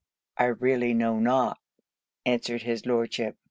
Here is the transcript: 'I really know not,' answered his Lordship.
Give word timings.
'I 0.37 0.45
really 0.45 0.95
know 0.95 1.19
not,' 1.19 1.59
answered 2.25 2.63
his 2.63 2.87
Lordship. 2.87 3.37